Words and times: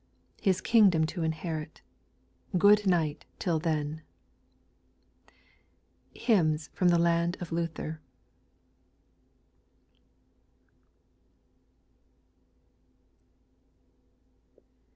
His 0.41 0.61
kingdom 0.61 1.05
to 1.05 1.21
inherit;— 1.21 1.83
Good 2.57 2.87
night 2.87 3.23
till 3.37 3.59
then! 3.59 4.01
HTMNS 6.15 6.69
FROM 6.73 6.87
THE 6.87 6.97
LAND 6.97 7.37
OF 7.39 7.51
LUTHEB. 7.51 7.99